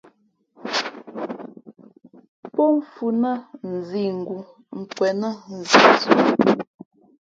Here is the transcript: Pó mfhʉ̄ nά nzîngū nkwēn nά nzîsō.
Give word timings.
Pó 2.53 2.63
mfhʉ̄ 2.75 3.11
nά 3.21 3.31
nzîngū 3.73 4.37
nkwēn 4.79 5.15
nά 5.21 5.29
nzîsō. 5.57 6.09